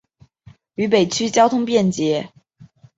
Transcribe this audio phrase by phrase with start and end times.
[0.73, 2.27] 渝北区交通便捷。